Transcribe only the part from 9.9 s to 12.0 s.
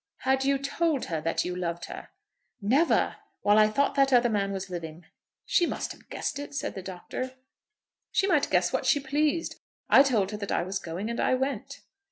I told her that I was going, and I went."